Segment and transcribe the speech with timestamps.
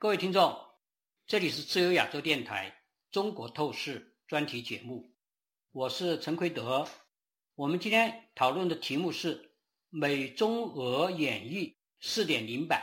[0.00, 0.58] 各位听众，
[1.26, 2.74] 这里是自由亚洲电台
[3.10, 5.14] 中国透视专题节目，
[5.72, 6.88] 我是陈奎德。
[7.54, 9.52] 我们今天讨论的题目是
[9.90, 12.82] 美中俄演义四点零版。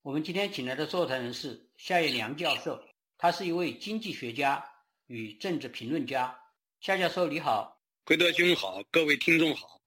[0.00, 2.82] 我们今天请来的座谈人是夏叶良教授，
[3.18, 4.64] 他是一位经济学家
[5.06, 6.34] 与政治评论家。
[6.80, 9.78] 夏教授你好，奎德兄好，各位听众好。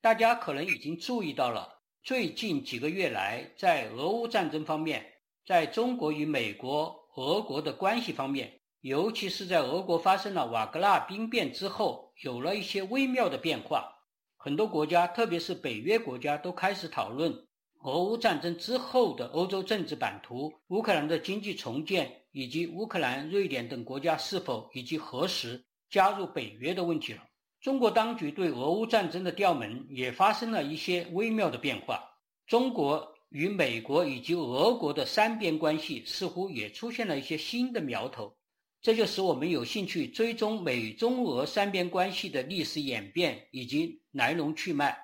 [0.00, 5.14] 大家可能已经注意到了，最近几个月来，在俄乌战争方面。
[5.48, 13.90] 在中国与美国、俄国的关系方面，尤其是在俄国发生了瓦格纳兵变之后，有了一些微妙的变化。
[14.36, 17.32] 很多国家，特别是北约国家，都开始讨论
[17.82, 27.22] 俄乌战争之后的欧洲政治版图、乌克兰的经济重建，以及乌克兰、瑞典等国家是否以及何时加入北约的问题了。
[27.62, 32.04] 中国当局对俄乌战争的调门也发生了一些微妙的变化。
[32.46, 33.14] 中国。
[33.30, 38.36] 与美国以及俄国的三边关系似乎也出现了一些新的苗头，
[38.80, 44.96] 这就使我们有兴趣追踪美中俄三边关系的历史演变以及来龙去脉，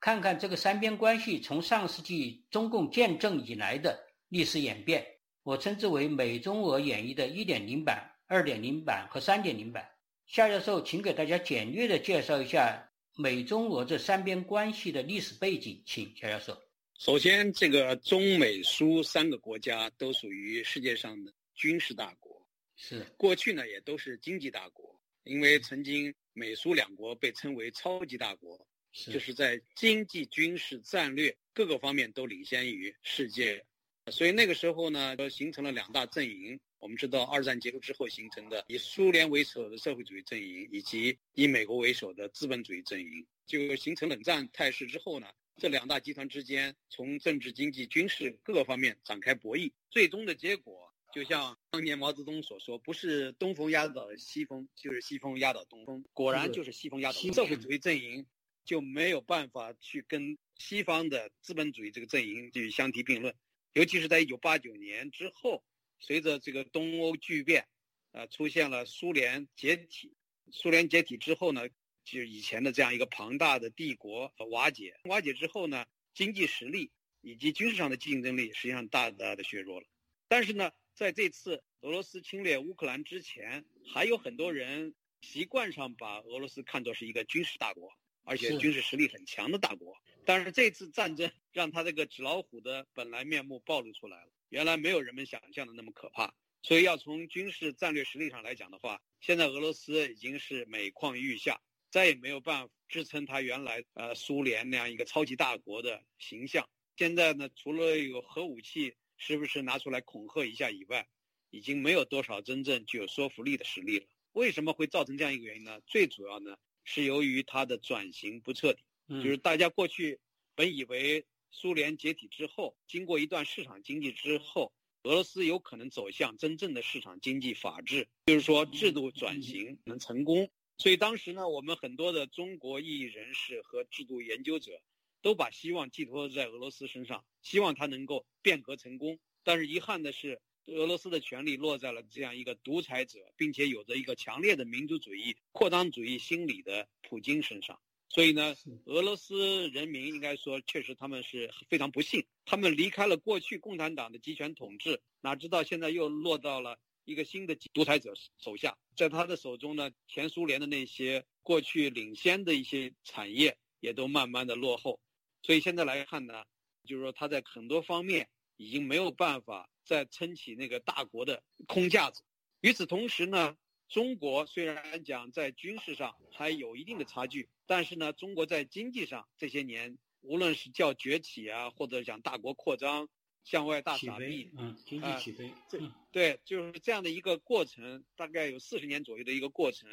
[0.00, 5.06] 看看这个三边关系从上世纪中共建政以来的历史演变。
[5.42, 9.88] 我称之为美中俄演绎的一点零版、二点零版和三点零版。
[10.26, 16.56] 夏教授，请给大家简略的介绍一下美中俄这三边关系的历史背景，请夏教授。
[17.04, 33.66] 首先，这个中美苏三个国家都属于世界上的军事大国，是过去呢也都是经济大国，因为曾经美苏两国被称为超级大国，就是在经济、军事、战略各个方面都领先于世界，
[34.12, 36.56] 所以那个时候呢，就形成了两大阵营。
[36.78, 45.26] 我们知道，二战结束之后形成的以苏联为首的社会主义阵营，以及以美国为首的资本主义阵营，就形成冷战态势之后呢。
[45.56, 57.18] 这两大集团之间，从政治、经济、军事各个方面展开博弈，最终的结果就像当年毛泽东所说：“不是东风压倒西风，就是西风压倒东风。”果然就是西风压倒。
[57.32, 58.26] 社会主义阵营
[58.64, 63.32] 就没有办法去跟西方的资本主义这个阵营去相提并论，
[63.74, 65.62] 尤其是在一九八九年之后，
[66.00, 67.68] 随着这个东欧巨变，
[68.12, 70.14] 啊，出现了苏联解体。
[70.50, 71.68] 苏联解体之后呢？
[72.04, 76.90] 就是以前的这样一个庞大的帝国瓦解，瓦解之后呢，经济实力
[77.20, 79.86] 以及军事上的竞争力实际上大大的削弱了。
[80.28, 87.92] 但是呢，在这次俄罗斯侵略乌克兰之前，还有很多人习惯上把俄罗斯看作是一个军事大国，
[88.24, 89.94] 而且军事实力很强的大国。
[90.24, 96.34] 但是这次战争让他这个纸老虎的本来面目暴露出来了，原来没有人们想象的那么可怕。
[96.62, 101.60] 所以要从军事战略实力上来讲的话，现在俄罗斯已经是每况愈下。
[101.92, 106.66] 再也没有办法支撑它原来呃苏联那样一个超级大国的形象。
[106.96, 111.06] 现在呢，除了有核武器时不时拿出来恐吓一下以外，
[111.50, 114.06] 已经没有多少真正具有说服力的实力了。
[114.32, 115.80] 为什么会造成这样一个原因呢？
[115.86, 118.82] 最主要呢是由于它的转型不彻底。
[119.08, 120.18] 就是大家过去
[120.54, 130.50] 本以为苏联解体之后，经过一段市场经济之后，俄罗斯有可能走向真正的市场经济法治，就是说制度转型能成功。
[130.78, 134.82] 所以当时呢，我们很多的中国异议人士和制度研究者，
[135.20, 139.18] 都把希望寄托在俄罗斯身上，希望他能够变革成功。
[139.44, 147.80] 但是遗憾的是，俄罗斯的权力落在了这样一个独裁者，并且有着一个强烈的民族主义、扩张主义心理的普京身上。
[148.08, 156.78] 所以呢，俄罗斯人民应该说，确实他们是非常不幸，他们离开了过去共产党的集权统治，哪知道现在又落到了。
[157.04, 165.00] 一个新的独裁者手下，在他的手中呢，前苏联的那些过去领先的一些产业也都慢慢的落后，
[165.42, 166.44] 所以现在来看呢，
[166.84, 172.22] 就是说他在很多方面已经没有办法再撑起那个大国的空架子。
[172.60, 173.56] 与此同时呢，
[173.88, 183.08] 中国虽然讲在军事上还有一定的差距，但是呢，中国在经济上这些年无论是叫崛起啊，或者讲大国扩张。
[183.44, 185.78] 向外大撒币，嗯，经济起飞，这
[186.12, 189.90] 对就是这样的一个过程，大概有四十年左右的一个过程，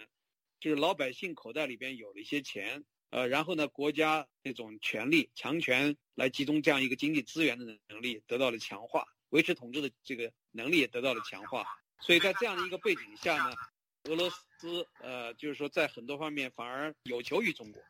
[0.60, 11.66] 就是老百姓口袋里边有了一些钱，呃，然后呢，国家那种权力强权来集中这样一个经济资源的能力得到了强化，维持统治的这个能力也得到了强化，
[12.02, 13.56] 所以在这样的一个背景下呢，
[14.04, 17.82] 俄罗斯呃，就是说在很多方面反而有求于中国，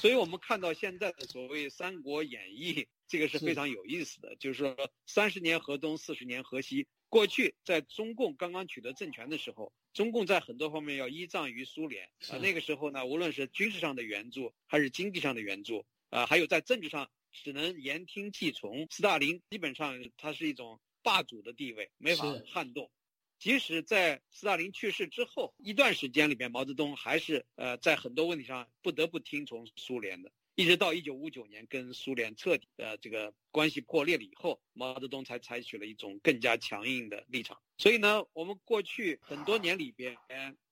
[0.00, 2.74] 所以我们看到现在的所谓《三国演义》。
[3.08, 4.76] 这个是非常有意思的，就是说
[5.06, 6.86] 三十年河东，四十年河西。
[7.08, 12.36] 过去在中共刚刚取得政权的时候，中共在很多方面要依仗于苏联啊。
[12.38, 18.88] 那个时候呢，无论是军事上的援助，还是经济上的援助啊，还有在政治上只能言听计从。
[18.90, 22.90] 斯大林基本上他是一种霸主的地位，没法撼动。
[23.38, 30.32] 即使在斯大林去世之后一段时间里边，毛泽东还是呃在很多问题上不得不听从苏联的。
[30.56, 37.60] 一直到一九五九年跟苏联彻底的这个关系破裂了以后，毛泽东才采取了一种更加强硬的立场。
[37.76, 40.16] 所以呢，我们过去很多年里边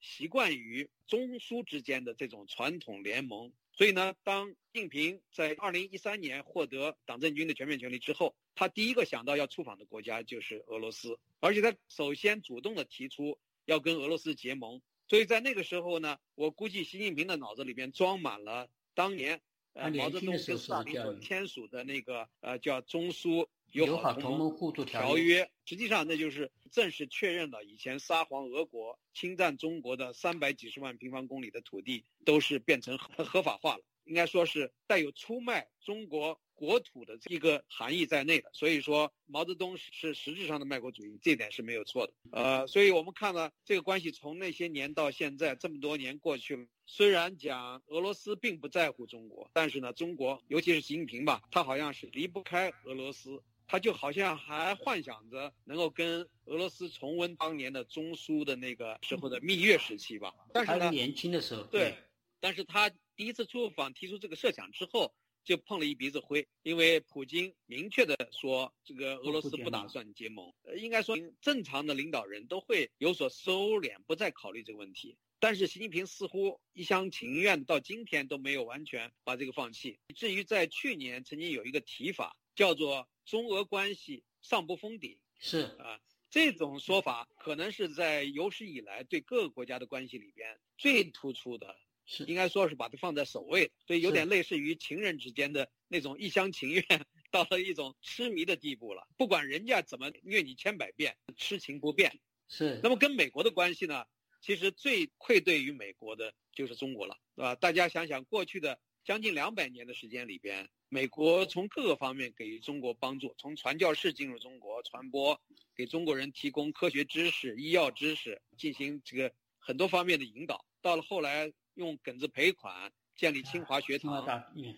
[0.00, 3.52] 习惯于中苏之间的这种传统联盟。
[3.72, 14.80] 所以呢，当习近平在二零一三年获得党政军的全面权力之后，他第一个想到要出访的国家就是俄罗斯，而且他首先主动的提出要跟俄罗斯结盟。
[15.06, 19.42] 所以在那个时候呢，我估计习近平的脑子里边装满了当年。
[19.74, 36.40] 呃，毛泽东跟斯大林所签署的那个呃叫中苏友好同盟互助条约，实际上那就是正式确认了以前沙皇俄国侵占中国的三百几十万平方公里的土地都是变成合合法化了，应该说是带有出卖中国。
[36.54, 42.12] 国土的一个含义在内的，所以说毛泽东是实质上的卖国主义，这点是没有错的。
[42.30, 60.32] 呃，所以我们看了这个关系从那些年到现在这么多年过去了，虽然讲俄罗斯并不在乎中国，但是呢，中国尤其是习近平吧，他好像是离不开俄罗斯，他就好像还幻想着能够跟俄罗斯重温当年的中苏的那个时候的蜜月时期吧。
[60.52, 61.96] 但是呢，年轻的时候对，
[62.38, 65.12] 但是他第一次出访提出这个设想之后。
[65.44, 70.52] 就碰了一鼻子灰，因为普京明确的说，这个俄罗斯不打算结盟。
[70.62, 75.16] 呃，应该说正常的领导人都会有所收敛，不再考虑这个问题。
[75.38, 79.98] 但是习近平似乎一厢情愿，到今天都没有完全把这个放弃。
[80.14, 86.00] 至于在去年曾经有一个提法，叫做中俄关系上不封顶，是啊，
[86.30, 91.76] 这种说法可能是在有史以来对各个国家的关系里边最突出的。
[92.06, 96.84] 是应该说是把它放在首位，所以有点类似于情人之间的那种一厢情愿，
[97.30, 99.06] 到了一种痴迷的地步了。
[99.16, 102.20] 不管人家怎么虐你千百遍，痴情不变。
[102.48, 102.78] 是。
[102.82, 104.04] 那么跟美国的关系呢？
[104.42, 107.54] 其实最愧对于美国的就是中国了，对吧？
[107.54, 115.40] 大家想想，过去的将近两百年的时间里边，美国从各个方面给予中国帮助，从传教士进入中国传播，
[115.74, 120.66] 给中国人提供科学知识、医药知识，进行这个很多方面的引导。
[120.82, 121.50] 到了后来。
[121.74, 124.24] 用梗子赔款建立清华学堂，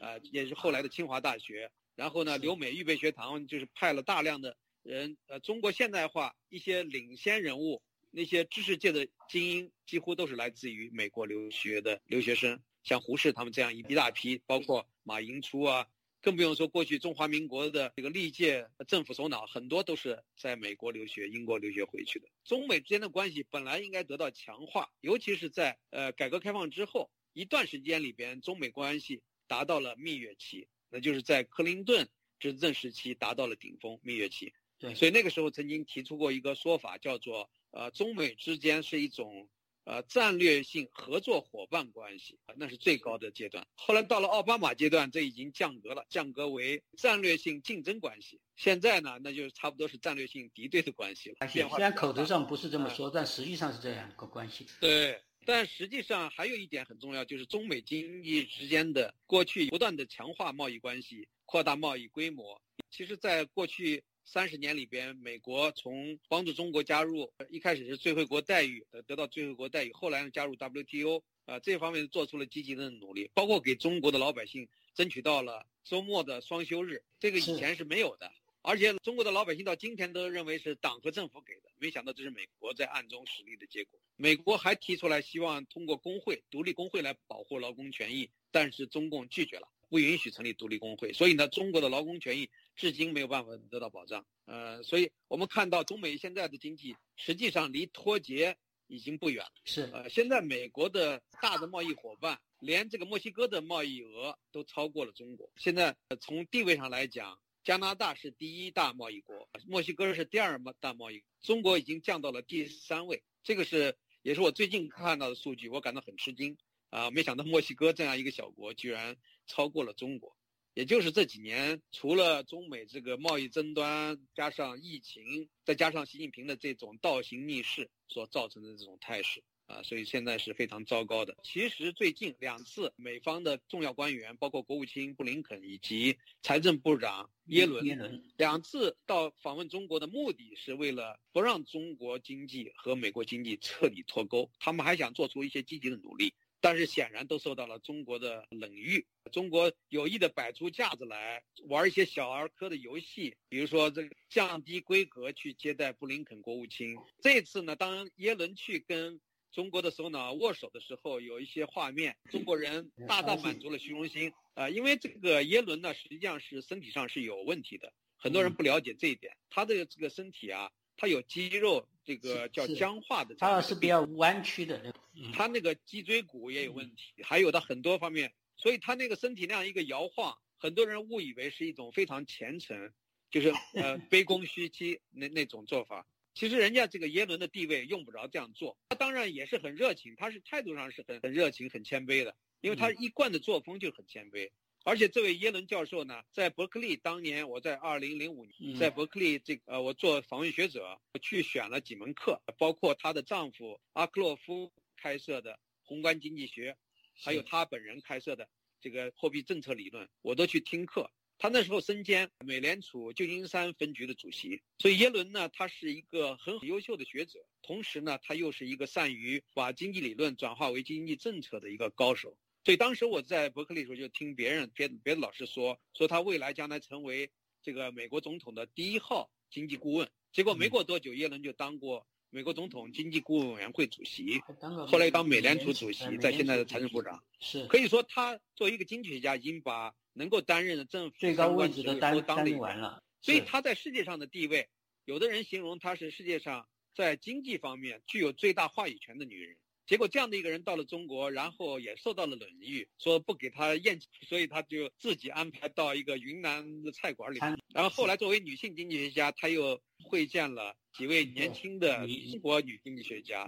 [0.01, 1.71] 呃，也是后来的清华大学。
[1.95, 15.87] 然后呢，留美预备学堂就是派了大量的人，呃，中国现代化一些领先人物，那些知识界的精英几乎都是来自于美国留学的留学生，像胡适他们这样一一大批，包括马寅初啊，
[16.23, 22.27] 更不用说过去中华民国的这个历届政府首脑，很多都是在美国留学、英国留学回去的。
[22.45, 32.09] 中美之间的关系本来应该得到强化，尤其是在呃改革开放之后一段时间里边，中美关系达到了蜜月期，那就是在克林顿
[32.41, 34.53] 执政时期达到了顶峰蜜月期。
[34.79, 39.49] 对，所以那个时候曾经提出过一个说法，叫做呃中美之间是一种。
[39.87, 43.65] 呃，战略性合作伙伴关系那是最高的阶段。
[43.77, 48.41] 后来到了奥巴马阶段，这已经降格了，降格为战略性竞争关系。
[48.57, 51.47] 现在呢，那就差不多是战略性敌对的关系了。
[51.47, 54.67] 虽然口头上不是这么说，但实际上是这样一个关系。
[54.81, 62.61] 对，但实际上还有一点很重要，就是中美经济之间的过去不断的强化贸易关系，扩大贸易规模。
[62.91, 64.03] 其实，在过去。
[64.29, 84.01] 三十年里边，美国从帮助中国加入，一开始是最惠国待遇，得得到最惠国待遇，后来呢加入 WTO，啊这方面做出了积极的努力，包括给中国的老百姓争取到了周末的双休日，这个以前是没有的，而且中国的老百姓到今天都认为是党和政府给的，没想到这是美国在暗中使力的结果。
[84.17, 89.69] 美国还提出来希望通过工会、独立工会来保护劳工权益，但是中共拒绝了。
[89.89, 94.25] 不允许成立独立工会，所以呢，中国的劳工权益至今没有办法得到保障。
[94.45, 98.57] 呃，所以我们看到中美现在的经济实际上离脱节
[98.87, 99.53] 已经不远了。
[99.65, 105.51] 是，呃，现在美国的大的贸易伙伴，连这个墨西哥的贸易额都超过了中国。
[105.57, 113.25] 现在从地位上来讲，加拿大是第一大贸易国，墨西哥是第二大贸易，中国已经降到了第三位。
[113.43, 116.57] 这个是也是我最近看到的数据，我感到很吃惊。
[116.91, 119.17] 啊，没想到墨西哥这样一个小国居然
[119.47, 120.37] 超过了中国，
[120.77, 131.35] 也就是这几年，除了中美这个贸易争端，加上疫情，再加上习近平的这种倒行逆施所造成的这种态势啊，所以现在是非常糟糕的。
[131.43, 146.35] 其实最近两次美方的重要官员，包括国务卿布林肯以及财政部长耶伦，两次到访问中国的目的是为了不让中国经济和美国经济彻底脱钩，他们还想做出一些积极的努力。
[146.61, 149.07] 但是显然都受到了中国的冷遇。
[149.33, 156.97] 中国有意的摆出架子来玩一些小儿科的游戏，比如说这个降低规格去接待布林肯国务卿。
[157.21, 159.21] 这次呢，当耶伦去跟
[159.53, 164.69] 中国的首脑握手的时候，有一些画面，中国人大大满足了虚荣心啊！
[164.69, 169.35] 因为这个耶伦呢，实际上是身体上是有问题的，很多人不了解这一点。
[169.49, 174.95] 他的这个身体啊，他有肌肉这个叫僵化的，他是比较弯曲的，
[175.33, 178.33] 他那个脊椎骨也有问题，还有他很多方面。
[178.59, 182.91] 所以他那个身体那样一个摇晃，很多人误以为是一种非常虔诚，
[183.31, 186.07] 就是呃 卑躬屈膝那那种做法。
[186.35, 194.51] 其实人家这个耶伦的地位用不着这样做，他当然也是很热情，他是态度上是很很热情、很谦卑的，因为他一贯的作风就很谦卑。
[194.87, 206.77] 而且这位耶伦教授呢，在伯克利当年，我在二零零五年在伯克利这个呃，我做访问学者，去选了几门课，包括她的丈夫阿克洛夫开设的宏观经济学。
[207.19, 208.47] 还有他本人开设的
[208.81, 211.11] 这个货币政策理论，我都去听课。
[211.39, 222.39] 他那时候身兼美联储旧金山分局的主席，所以耶伦呢，他是一个很优秀的学者，同时呢，他又是一个善于把经济理论转化为经济政策的一个高手。
[222.67, 227.31] 所以当时我在伯克利时候就听别人别别的老师说，说他未来将来成为
[227.63, 230.11] 这个美国总统的第一号经济顾问。
[230.33, 232.05] 结果没过多久，耶伦就当过。
[232.31, 234.41] 美国总统经济顾问委员会主席，
[234.89, 243.01] 后来当美联储主席，在现在的财政部长，是可以说他作为一个经济学家，已经把能够担任的政府最高位置都担担完了。
[243.23, 244.69] 所以他在世界上的地位，
[245.05, 249.57] 有的人形容他是世界上在经济方面具有最大话语权的女人。
[249.87, 257.39] 结果这样的一个人到了中国，然后也受到了冷遇，说不给他宴请，所以他就自己安排到一个云南的菜馆里。
[257.73, 263.47] 然后后来作为女性经济学家，他又会见了几位年轻的中国女经济学家。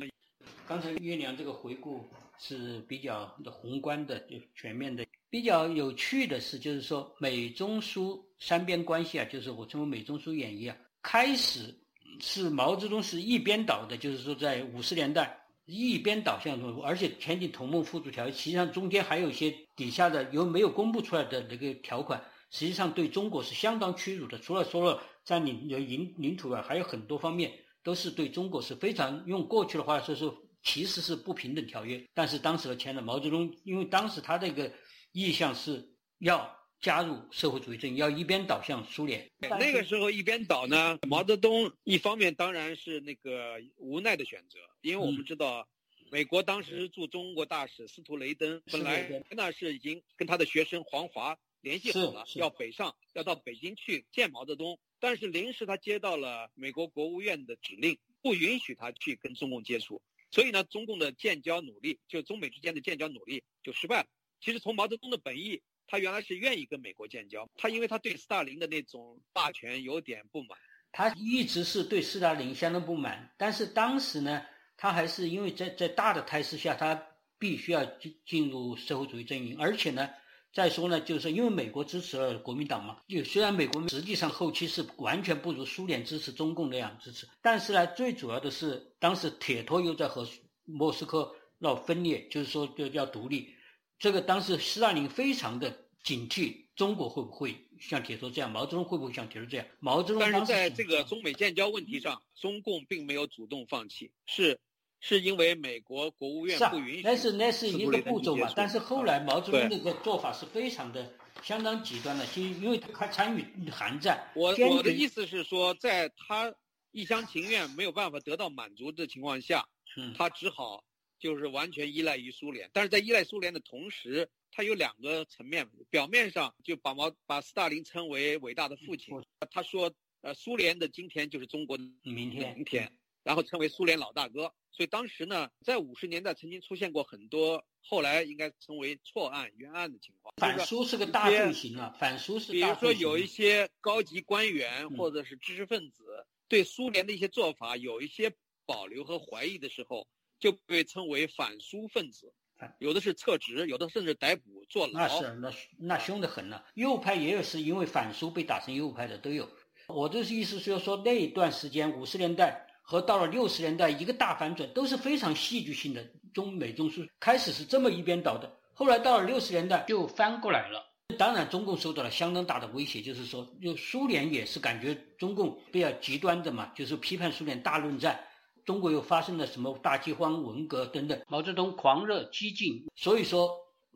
[0.66, 5.04] 刚才月亮这个回顾是比较宏观的、就全面的。
[5.28, 11.76] 比较有趣的是，就是说美中苏三边关系啊，就是我称为美中苏演绎啊，开始
[12.20, 15.36] 是毛泽东是一边倒的，就是说在五十年代。
[15.70, 24.38] 一边倒向中国，而且签订同盟互助条约，实际上中间还有一些底下的有没有公布出来的那个条款，实际上对中国是相当屈辱的。
[24.38, 30.24] 除了说了占领领领土外，还有很多方面都是对中国是非常用过去的话说是
[30.62, 32.02] 其实是不平等条约。
[32.14, 34.72] 但是当时签了，毛泽东因为当时他这个
[35.12, 35.86] 意向是
[36.18, 36.56] 要。
[36.80, 39.28] 加入社会主义阵营，要一边倒向苏联。
[39.40, 45.68] 那个时候一边倒呢，毛泽东一方面当然是那个无奈的选择，因为我们知道，
[46.10, 64.08] 美国当时驻中国大使司徒雷登本来那是已经跟他的学生黄华联系好了，要北上，要到北京去见毛泽东，但是临时他接到了美国国务院的指令，不允许他去跟中共接触，所以呢，中共的建交努力，就中美之间的建交努力就失败了。
[64.40, 65.60] 其实从毛泽东的本意。
[65.90, 70.58] 他原来是愿意跟美国建交，他因为他对斯大林的那种霸权有点不满，
[70.92, 73.34] 他一直是对斯大林相当不满。
[73.38, 74.44] 但是当时呢，
[74.78, 77.02] 他还是因为在在大的态势下，他
[77.38, 79.58] 必须要进进入社会主义阵营。
[79.58, 80.08] 而且呢，
[80.52, 90.26] 再说呢，就是因为美国支持了国民党嘛，就虽然美国实际上后期是完全不如苏联支持中共那样支持，但是呢，最主要的是当时铁托又在和
[90.64, 93.52] 莫斯科闹分裂，就是说就要独立。
[93.98, 98.48] 这个当时斯大林非常的警惕，中国会不会像铁托这样？
[98.48, 99.66] 毛泽东会不会像铁托这样？
[99.80, 104.56] 毛泽东但是在这个中美建交问题上，中共并没有主动放弃，是
[105.00, 107.02] 是因为美国国务院不允许。
[107.02, 108.52] 那是那是一个步骤嘛？
[108.56, 111.12] 但是后来毛泽东那个做法是非常的
[111.42, 114.30] 相当极端的，就因为他参与韩战。
[114.34, 116.54] 我我的意思是说，在他
[116.92, 119.68] 一厢情愿没有办法得到满足的情况下，
[120.16, 120.84] 他只好。
[121.20, 125.68] 就是完全依赖于苏联，但是在依赖苏联的同时，他有两个层面。
[125.90, 129.12] 表面上就把毛把斯大林称为伟大的父亲，
[129.50, 132.92] 他说，呃，苏联的今天就是中国的明天，明天，
[133.28, 134.50] 然后称为苏联老大哥。
[134.72, 140.32] 所以当时呢，在五十年代曾经出现过很多，后来应该称为错案、冤案的情况。
[140.38, 142.52] 反苏是个大罪行啊，反苏是。
[142.52, 148.32] 比如说有一些高级官员或者是知识分子对苏联的一些做法有一些
[148.64, 150.08] 保留和怀疑的时候。
[150.40, 152.32] 就被称为反苏分子，
[152.78, 154.92] 有的是撤职，有的甚至逮捕坐牢。
[154.92, 156.62] 那是那那凶得很呢。
[156.74, 159.50] 右派也有是因为反苏被打成右派的都有。
[159.88, 166.02] 我的意思是说，那一段时间五十年代和到了六十年代一个大反转都是非常戏剧性的。
[166.32, 170.82] 中美中苏开始是这么一边倒的，后来到了六十年代就翻过来了。
[171.18, 178.18] 当然，中共受到了相当大的威胁，就是说，就苏联也是感觉中共比较极端的嘛，就是批判苏联大论战。
[178.64, 181.20] 中国又发生了什么大饥荒、文革等等。
[181.28, 183.50] 毛泽东狂热激进，所以说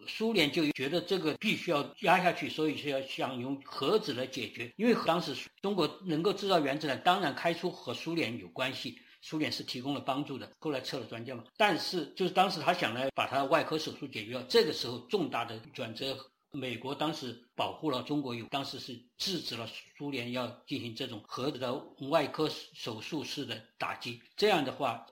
[0.07, 4.73] 苏联就觉得这个必须要压下去，所以是要想用核子来解决。
[4.77, 10.51] 因为当时中国能够制造原子弹，当然开出和苏联有关系，苏联是提供了帮助的。
[10.59, 16.17] 后来撤了专家嘛，但是就是当时他想来把他的外科手术解决，这个时候重大的转折。
[16.55, 19.67] 美国当时保护了中国，有当时是制止了
[19.97, 21.75] 苏联要进行这种核子的
[22.11, 24.21] 外科手术式的打击。
[24.37, 25.07] 这样的话，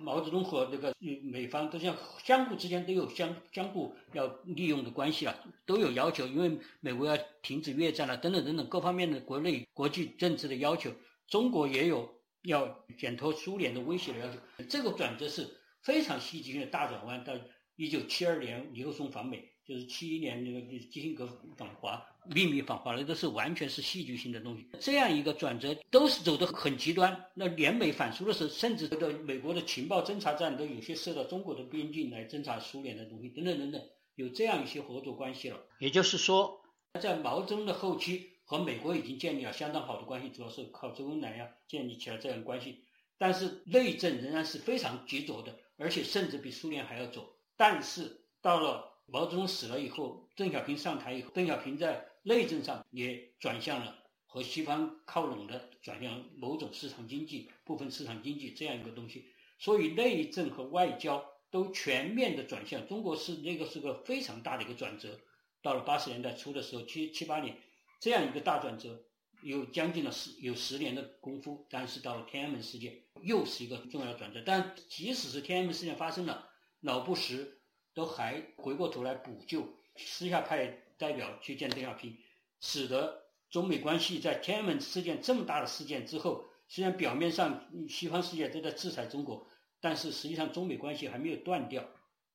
[0.00, 5.34] 毛泽东和这个美方都像相互之间都有相相互要利用的关系了，
[5.66, 10.90] 都有要求，因为美国要停止越战了，等等等等各方面的国内国际政治的要求，
[11.28, 12.08] 中国也有
[12.42, 14.38] 要减脱苏联的威胁的要求。
[14.68, 15.48] 这个转折是
[15.82, 17.24] 非常戏剧性的大转弯。
[17.24, 17.32] 到
[17.76, 19.48] 一九七二年，尼克松访美。
[19.64, 20.60] 就是七一年那个
[20.90, 21.24] 基辛格
[21.56, 24.68] 访华，秘密访华，那都是完全是戏剧性的东西。
[24.80, 27.24] 这样一个转折，都是走得很极端。
[27.34, 33.82] 那联美反苏的时候，甚至的美国的情报侦察站都有些设到中国的边境来侦察苏联的东西，等等等等，
[34.14, 35.58] 有这样一些合作关系了。
[35.78, 36.60] 也就是说，
[37.00, 42.84] 在毛泽东的后期，和美国已经建立了相当好的关系，主要是靠周恩来呀建立起了这样关系。
[43.18, 47.36] 但是内政仍然是非常急着的，而且甚至比苏联还要走。
[47.56, 59.26] 但是到了毛泽东死了以后，邓小平上台以后，邓小平在内政上也转向了和西方靠拢的，转向某种市场经济、部分市场经济这样一个东西。
[59.58, 62.86] 所以内政和外交都全面的转向。
[62.86, 65.18] 中国是那个是个非常大的一个转折。
[65.60, 67.56] 到了八十年代初的时候，七七八年
[68.00, 69.04] 这样一个大转折，
[69.42, 71.66] 有将近了十有十年的功夫。
[71.70, 74.42] 但是到了天安门事件，又是一个重要转折。
[74.44, 76.48] 但即使是天安门事件发生了，
[76.80, 77.58] 老布什。
[77.94, 82.16] 都还回过头来补救，私下派代表去见邓小平，
[82.60, 89.44] 使得中美关系在天安门事件这么大的事件之后，虽然表面上西方世界都在制裁中国，
[89.80, 91.84] 但是实际上中美关系还没有断掉。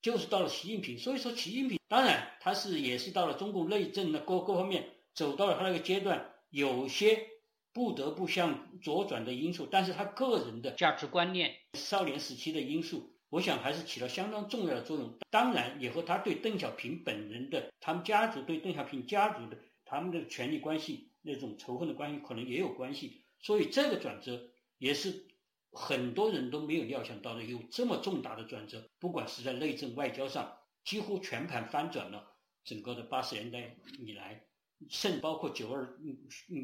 [0.01, 7.25] 就是到了习近平，所以说习近平当然他是也是到了中共内政的各各方面走到了他那个阶段，有些
[7.71, 13.13] 不得不向左转的因素，但是他个人的价值观念、少年时期的因素。
[13.29, 23.25] 我想还是起了相当重要的作用，当然也和他对邓小平本人的、他们家族对邓小平家族的他们的权力关系那种仇恨的关系可能也有关系。
[23.39, 25.27] 所以这个转折也是
[25.71, 28.89] 很多人都没有料想到的，有这么重大的转折。
[28.97, 32.31] 不管是在内政、外交上，几乎全盘翻转了
[32.63, 34.45] 整个的八十年代以来，
[34.89, 35.99] 甚包括九二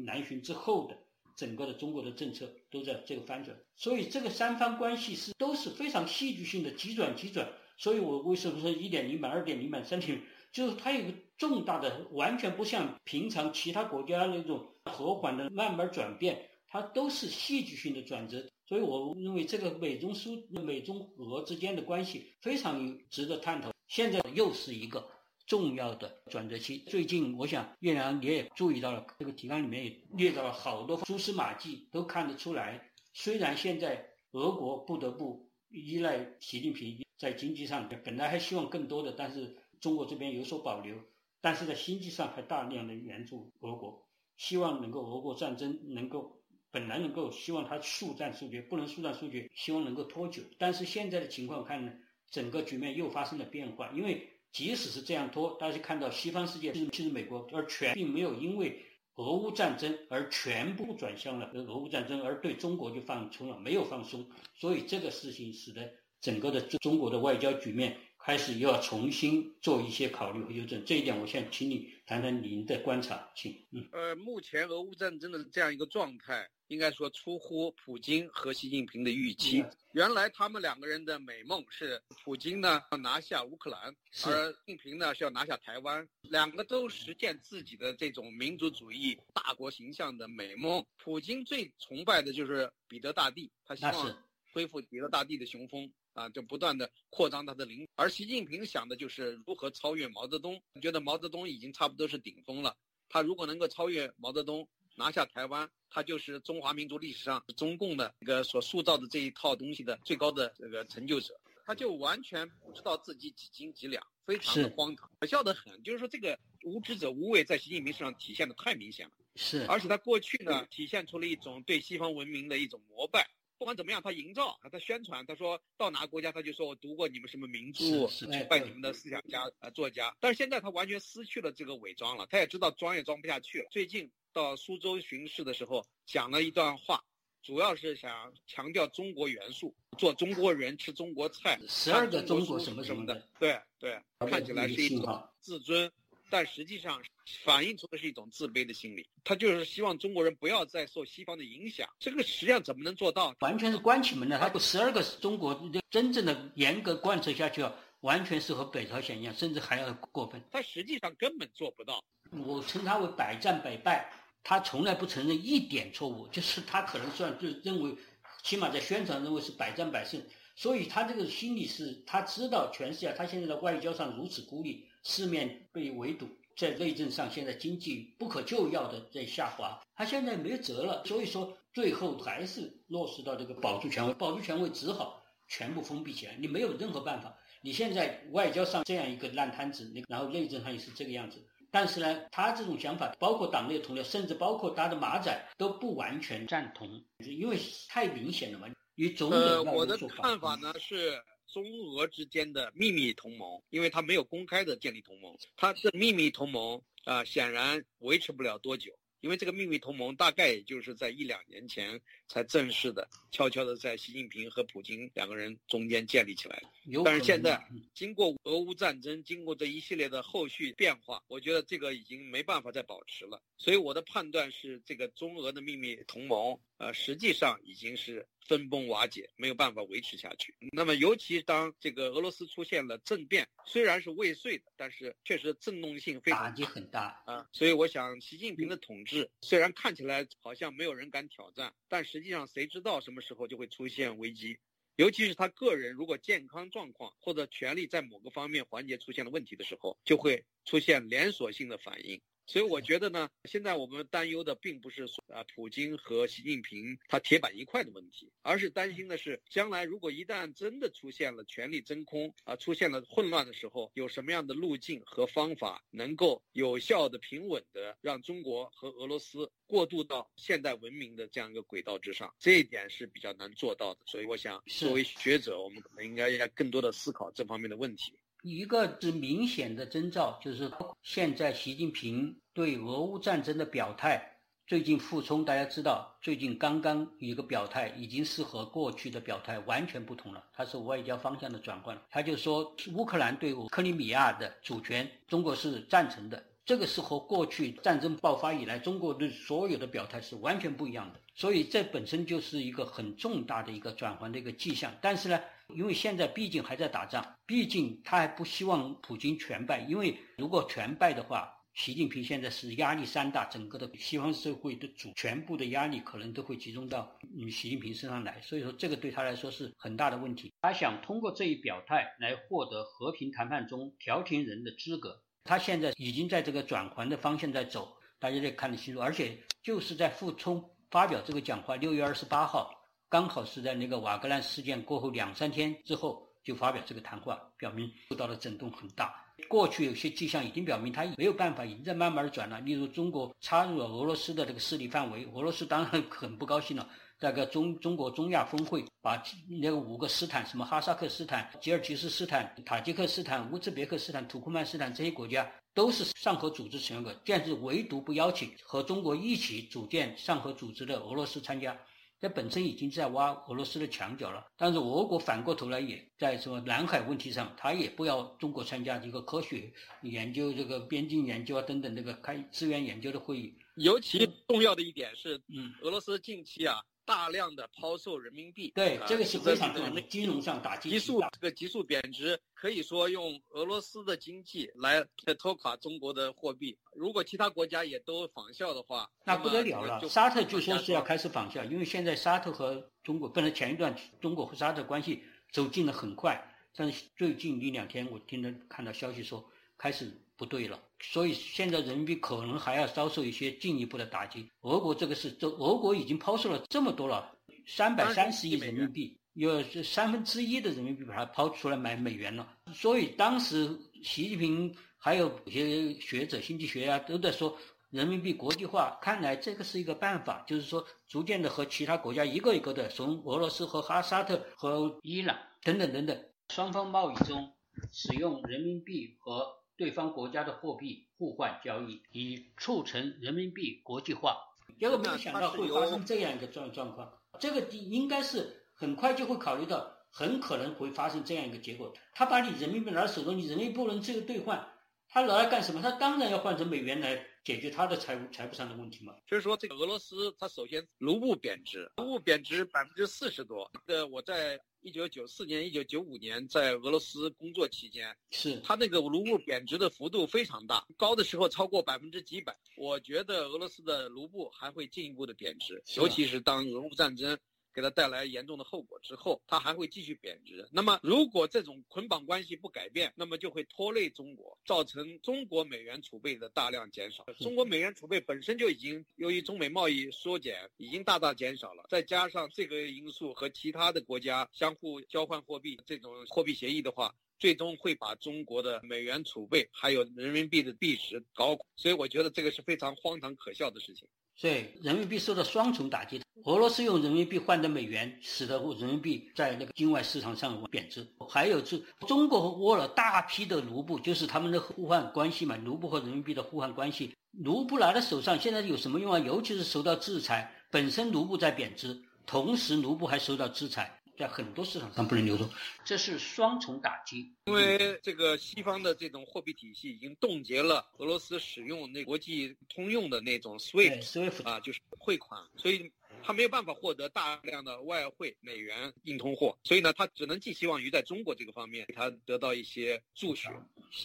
[0.06, 0.98] 南巡之后的。
[1.36, 7.48] 整个的中国的政策都在这个翻转，所以这个三方关系是都是非常戏剧性的急转急转。
[7.76, 18.46] 所以我为什么说一点零版、二点零版、三点零，就是它有个重大的，完全不像平常其他国家那种和缓的慢慢转变，它都是戏剧性的转折。
[18.68, 23.72] 所以我认为这个美中苏、美中俄之间的关系非常值得探讨。
[23.88, 25.04] 现在又是一个。
[25.46, 32.90] 重要的转折期，最近我想岳良你也注意到了，这个提纲里面也列到了好多蛛丝马迹，都看得出来。
[33.12, 40.96] 虽然现在俄国不得不依赖习近平在经济上，本来还希望更多的，但是中国这边有所保留，
[41.42, 44.02] 但是在经济上还大量的援助俄国，
[44.38, 50.42] 希望能够俄国战争能够本来能够希望他速战速决，不能速战速决，希望能够拖久。
[50.56, 51.92] 但是现在的情况看呢，
[52.30, 54.30] 整个局面又发生了变化，因为。
[54.54, 58.86] 即使是这样拖，大家看到西方世界，其实美国，而全并没有因为
[59.16, 64.24] 俄乌战争而全部转向了俄乌战争，而对中国就放松了，没有放松。
[64.54, 70.84] 所以这个事情使得整个的中国的外交局面开始又要重新做一些考虑和纠正。
[70.84, 73.66] 这一点，我想请你谈谈您的观察，请。
[73.72, 73.84] 嗯。
[73.90, 76.48] 呃，目前俄乌战争的这样一个状态。
[76.68, 79.64] 应该说出乎普京和习近平的预期。
[79.92, 90.84] 原来他们两个人的美梦是，普京呢要拿下乌克兰，而习近平呢是要拿下台湾，两个都实现自己的这种民族主义大国形象的美梦。
[90.96, 97.86] 普京最崇拜的就是彼得大帝，他希望恢复彼得大帝的雄风啊，就不断的扩张他的领。
[97.94, 102.74] 而习近平想的就是如何超越毛泽东，觉得毛泽东已经差不多是顶峰了，
[103.08, 104.66] 他如果能够超越毛泽东。
[104.96, 115.82] 拿下台湾，他就是中华民族历史上中共的一个所塑造的这一套东西的最高的这个成就者，他就完全不知道自己几斤几两，非常的荒唐，可笑得很。
[115.82, 119.12] 就是说，这个无知者无畏在习近平身上体现的太明显了。
[119.34, 123.28] 是，而且他过去呢，体现出了一种对西方文明的一种膜拜。
[123.58, 130.14] 不管怎么样，他营造，他宣传，他说到哪个国家，他就说我读过你们什么名著，崇拜你们的思想家呃作家。
[130.20, 133.66] 但是现在他完全失去了这个伪装了，他也知道装也装不下去了。
[133.72, 134.08] 最近。
[134.34, 137.02] 到苏州巡视的时候，讲了一段话，
[137.40, 145.90] 主要是想强调中国元素，做中国人吃中国菜，十二个中国什么什么的，对对，看起来是一种自尊，
[146.28, 147.00] 但实际上
[147.44, 149.06] 反映出的是一种自卑的心理。
[149.22, 153.32] 他就是希望中国人不要再受西方的影响，这个实际上怎么能做到？
[153.38, 160.42] 完全是关起门来，他十二个中国真正的严格贯彻下去啊，完全是和北朝鲜一样，甚至还要过分。
[160.50, 162.02] 他实际上根本做不到。
[162.32, 164.10] 我称他为百战百败。
[164.44, 167.96] 他从来不承认一点错误，就是他可能算就认为，
[168.42, 170.22] 起码在宣传认为是百战百胜，
[170.54, 191.42] 所以他这个心理是他知道全世界，他现在在外交上如此孤立，四面被围堵，在内政上现在经济不可救药的在下滑，他现在没辙了，所以说最后还是落实到这个保住权威，保住权威只好全部封闭起来，你没有任何办法，你现在外交上这样一个烂摊子，然后内政上也是这个样子。
[191.74, 197.58] 但是呢，他这种想法，包括党内同僚，甚至包括他的马仔都不完全赞同，因为
[197.88, 198.68] 太明显了嘛。
[198.94, 208.92] 与总呃，我的看法呢是中俄之间的秘密同盟，因为他没有公开的建立同盟，他的秘密同盟啊，显然维持不了多久。
[209.24, 216.62] 因为这个秘密同盟大概也就是在一两年前才正式的、悄悄的在习近平和普京两个人中间建立起来。
[217.02, 217.58] 但是现在
[217.94, 223.42] 经过俄乌战争，经过这一系列的后续变化，我觉得这个已经没办法再保持了。
[223.56, 228.26] 所以我的判断是，这个中俄的秘密同盟，呃，实际上已经是。
[228.44, 230.54] 分崩瓦解，没有办法维持下去。
[230.72, 237.48] 那么，尤其当这个俄罗斯出现了政变，虽然是未遂的，但是确实震动性非常打击很大啊。
[237.52, 244.58] 所以，我想，习近平的统治虽然看起来好像没有人敢挑战，但实际上谁知道什么时候就会出现危机？
[244.96, 252.20] 尤其是他个人如果健康状况或者权力在某个方面环节出现了问题的时候，就会出现连锁性的反应。
[252.46, 274.00] 所以我觉得呢，现在我们担忧的并不是说啊，普京和习近平他铁板一块的问题，而是担心的是将来如果一旦真的出现了权力真空啊，出现了混乱的时候，有什么样的路径和方法能够有效的、平稳的让中国和俄罗斯过渡到现代文明的这样一个轨道之上，这一点是比较难做到的。
[274.06, 278.18] 所以我想，作为学者，我们可能应该要更多的思考这方面的问题。
[278.44, 280.70] 一个是明显的征兆，就是
[281.02, 284.22] 现在习近平对俄乌战争的表态。
[284.66, 290.44] 最近傅聪大家知道，最近刚刚一个表态，已经是和过去的表态完全不同了。
[290.52, 296.44] 他是外交方向的转换了，他就说乌克兰对克里米亚的主权，中国是赞成的。
[296.64, 301.20] 这个是和过去战争爆发以来中国对所有的表态是完全不一样的。
[301.34, 304.92] 所以这本身就是一个很重大的一个转换的一个迹象。
[305.00, 305.40] 但是呢？
[305.74, 309.80] 因为现在毕竟还在打仗，毕竟他还不希望普京全败。
[309.88, 318.38] 因为如果全败的话，习近平现在是压力山大，整个的西方社会的主全部的压力可能都会集中到你习近平身上来。
[318.42, 320.52] 所以说，这个对他来说是很大的问题。
[320.60, 325.22] 他想通过这一表态来获得和平谈判中调停人的资格。
[325.44, 329.00] 他现在已经在这个转环的方向在走，大家得看得清楚。
[329.00, 332.70] 而且就是在傅聪发表这个讲话，六月二十八号。
[333.10, 339.14] 刚好是在那个瓦格兰事件过后两三天之后，就发表这个谈话，表明受到的震动很大。
[339.46, 342.58] 过去有些迹象已经表明，他没有办法，已经在慢慢转了。
[342.62, 346.88] 例如，中国插入了俄罗斯的这个势力范围，俄罗斯当然很不高兴了。
[347.20, 361.78] 那个中中国中亚峰会，把那个五个斯坦，什么哈萨克斯坦、吉尔吉斯斯坦、塔吉克斯坦、乌兹别克斯坦、土库曼斯坦这些国家，都是上合组织成员国，但是唯独不邀请和中国一起组建上合组织的俄罗斯参加。
[362.20, 369.70] 这本身已经在挖俄罗斯的墙角了，但是俄国反过头来也在什么南海问题上，他也不要中国参加一个科学
[370.02, 373.54] 研究、这个边境研究啊等等这个开资源研究的会议。
[373.76, 376.76] 尤其重要的一点是，嗯，俄罗斯近期啊。
[377.04, 385.04] 大量的抛售人民币，对这个是非常重要的，金融上打击急速这个急速贬值，可以说用俄罗斯的经济来
[385.38, 386.76] 拖垮中国的货币。
[386.94, 390.08] 如果其他国家也都仿效的话，那不得了了。
[390.08, 396.42] 沙特就说是要开始仿效，因为现在沙特和中国本来前一段中国和沙特关系走近的很快，
[396.74, 399.44] 但是最近一两天我听到看到消息说
[399.78, 400.12] 开始。
[400.36, 404.44] 不对了，所以现在人民币可能还要遭受一些进一步的打击。
[404.62, 407.32] 俄国这个是，这俄国已经抛售了这么多了，
[407.64, 412.52] 三百三十亿人民币，有三分之一的人民币把它抛出来买美元了。
[412.74, 417.56] 所以当时习近平还有有些学者、经济学家都在说，
[417.90, 427.54] 人民币国际化，看来这个是一个办法，就是说逐渐的和其他国家一个一个的，从俄罗斯和哈萨克和伊朗等等等等，双方贸易中
[427.92, 429.46] 使用人民币和。
[429.76, 434.38] 对方国家的货币互换交易，以促成人民币国际化。
[434.78, 437.12] 结果没有想到会发生这样一个状状况。
[437.38, 441.92] 这个应该是很快就会考虑到，很可能会发生这样一个结果。
[442.12, 444.66] 他把你人民币拿到手中，你人民币不能这个兑换，
[445.08, 445.82] 他拿来干什么？
[445.82, 449.14] 他当然要换成美元来解决他的财务财务上的问题嘛。
[449.26, 453.70] 就是说，这个俄罗斯，它首先卢布贬值，卢布贬值百分之四十多。
[453.86, 454.60] 呃，我在。
[454.84, 462.54] 一九九四年、一九九五年在俄罗斯工作期间，是他那个卢布贬值的幅度非常大，高的时候超过百分之几百。
[462.76, 467.38] 我觉得俄罗斯的卢布还会进一步的贬值，尤其是当俄乌战争。
[467.74, 470.66] 给它带来严重的后果之后，它还会继续贬值。
[470.70, 477.24] 那么，如果这种捆绑关系不改变，那么就会拖累中国，造成中国美元储备的大量减少。
[477.40, 481.84] 中国美元储备本身就已经由于中美贸易缩减，已经大大减少了。
[481.88, 491.66] 再加上这个因素和其他的国家相互交换货币这种货币协议的话，最终会把中国的美元储备还有人民币的币值搞垮。
[491.76, 494.06] 所以，我觉得这个是非常荒唐可笑的事情。
[494.36, 501.06] 所以人民币受到双重打击，俄罗斯用人民币换的美元，使得人民币在那个境外市场上贬值。
[501.28, 507.14] 还有是中国握了大批的卢布，就是他们的互换关系嘛，卢布和人民币的互换关系。
[507.30, 509.18] 卢布拿在手上，现在有什么用啊？
[509.18, 514.00] 尤其是受到制裁，本身卢布在贬值，同时卢布还受到制裁。
[514.16, 515.48] 在很多市场上不能流通，
[515.84, 517.32] 这是双重打击。
[517.46, 525.90] 因为这个西方的这种货币体系已经冻结了俄罗斯使用那国际通用的那种 SWIFT 啊，就是汇款，所以。
[526.26, 533.50] 他没有办法获得大量的外汇美元硬通货，所以呢，他只能寄希望于在中国这个方面，他得到一些助学。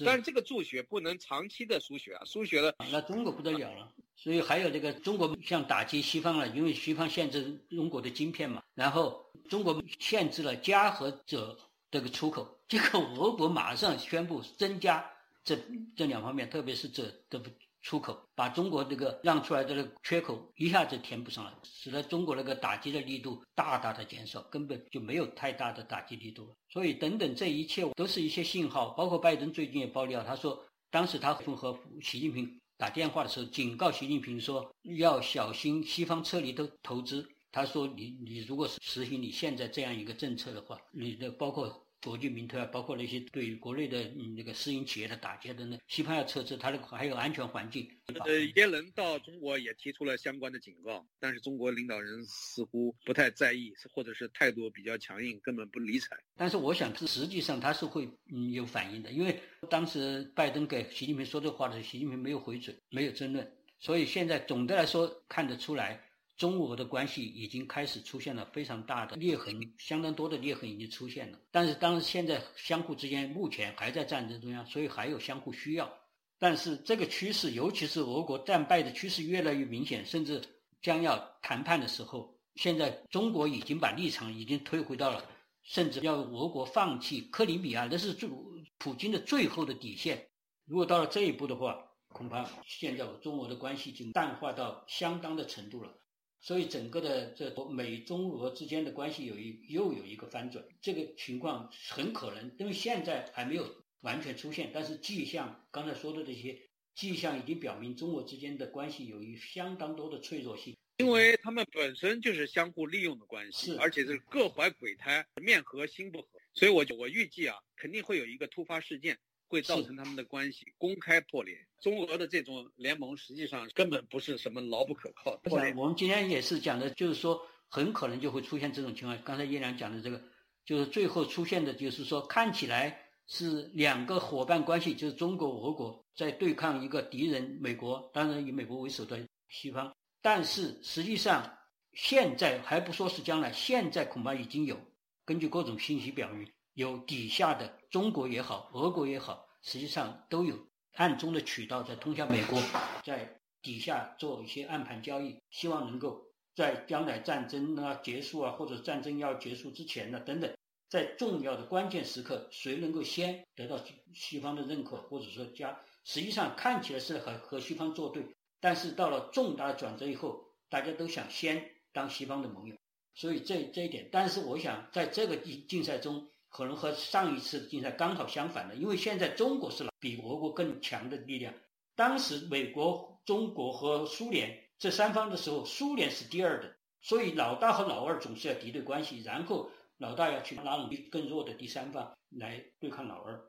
[0.04, 3.94] 但是这个助学不能长期的输血啊，输血了，那中国不得了了。
[4.22, 11.58] 所以还有这个中国像打击西方了，因为西方限制中国的晶片嘛，然后中国限制了加和者
[11.90, 15.10] 这个出口，结果俄国马上宣布增加
[15.46, 15.58] 这
[15.96, 17.42] 这两方面，特别是这这
[17.82, 26.54] 出口把中国这个让出来的这个缺口一下子填补上了，使得中国那个打击的力度大大的减少，根本就没有太大的打击力度了。
[26.68, 37.28] 所以等等这一切都是一些信号，包括拜登最近也爆料，他说当时他和习近平打电话的时候，警告习近平说要小心西方撤离的投资。
[37.52, 41.86] 他说你你如果是实行你现在这样一个政策的话，你的包括。
[42.02, 47.90] 国际民特啊，包括那些对于国内的嗯那个私营企业的打击等等，西方要撤资，它的还有安全环境。
[48.26, 56.18] 呃，耶伦到中国也提出了相关的警告，但是中国领导人似乎不太在意，或者是态度比较强硬，根本不理睬。
[56.38, 66.02] 但是我想，实际上他是会嗯有反应的，因为当时拜登给习近平说这话的时候，习近平没有回嘴，没有争论，所以现在总的来说看得出来。
[66.40, 71.38] 中俄的关系已经开始出现了非常大的裂痕，相当多的裂痕已经出现了。
[71.52, 75.94] 但是，当现在相互之间目前还在战争中央，所以还有相互需要。
[76.38, 80.42] 但是这个趋势，尤其是俄国战败的趋势越来越明显，甚至
[80.82, 85.22] 将要谈判的时候，现在中国已经把立场已经推回到了，
[85.64, 88.30] 甚至要俄国放弃克里米亚，那是最
[88.78, 90.26] 普京的最后的底线。
[90.66, 95.94] 如果到了这一步的话，恐怕现在中俄的关系已经淡化到相当的程度了。
[96.42, 106.58] 所以整个的这美中俄之间的关系有一又有一个翻转，这个情况很可能，因为现在还没有完全出现，但是迹象刚才说的这些
[106.96, 119.18] 迹象已经表明中俄之间的关系有一相当多的脆弱性，因为他们本身就是相互利用的关系，而且是各怀鬼胎，面和心不和，所以我就我预计啊，肯定会有一个突发事件。
[119.50, 121.58] 会造成他们的关系公开破裂。
[121.82, 125.52] 中俄的这种联盟实际上根本不是什么牢不可靠的。
[125.76, 129.22] 我们今天也是讲的，就是说很可能就会出现这种情况。
[129.24, 130.22] 刚才叶良讲的这个，
[130.64, 139.92] 就是最后出现的，就是说看起来是两个伙伴关系，就是中国、俄国在对抗一个敌人——美国，当然以美国为首的西方。
[140.22, 141.58] 但是实际上
[141.94, 144.80] 现在还不说是将来，现在恐怕已经有
[145.26, 146.48] 根据各种信息表明。
[146.76, 150.56] 有底下的中国也好，俄国也好，实际上都有
[150.94, 152.62] 暗中的渠道在通向美国，
[153.04, 156.24] 在底下做一些暗盘交易，希望能够
[156.54, 160.54] 在将来战争啊结束啊，或者战争要结束之前呢等等，
[160.88, 163.80] 在重要的关键时刻，谁能够先得到
[164.14, 168.24] 西方的认可，或者说加，实际上看起来是和和西方作对，
[168.60, 172.76] 但是到了重大转折以后，大家都想先当西方的盟友，
[173.16, 176.30] 所以这这一点，但是我想在这个竞竞赛中。
[176.50, 181.54] 可能和上一次竞赛刚好相反的，因为现在中国是比俄国更强的力量。
[181.96, 193.40] 当时美国、中国和苏联这三方的时候，苏联是第二的，所以老大和老二总是要敌对关系，然后老大要去拉拢更弱的第三方来对抗老二。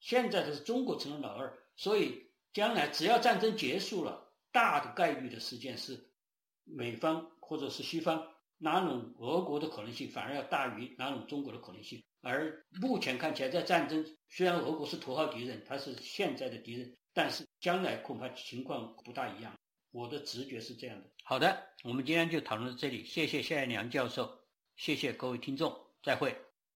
[0.00, 6.10] 现在的是中国成了老二，所以将来只要战争结束了，大的概率的事件是
[6.64, 8.26] 美方或者是西方
[8.58, 12.02] 拉拢俄国的可能性反而要大于拉拢中国的可能性。
[12.26, 19.54] 而目前看起来，在战争虽然俄国是头号敌人，他是现在的敌人，但是将来恐怕情况不大一样。
[19.92, 21.08] 我的直觉是这样的。
[21.22, 24.28] 好的，我们今天就讨论到这里，谢谢夏彦良教授，
[24.76, 26.45] 谢谢各位听众，再会。